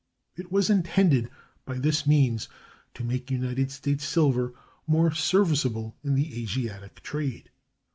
It 0.35 0.51
was 0.51 0.71
intended 0.71 1.29
by 1.63 1.75
this 1.77 2.07
means 2.07 2.49
to 2.95 3.03
make 3.03 3.29
United 3.29 3.69
States 3.69 4.03
silver 4.03 4.51
more 4.87 5.11
serviceable 5.13 5.95
in 6.03 6.15
the 6.15 6.41
Asiatic 6.41 7.03
trade. 7.03 7.51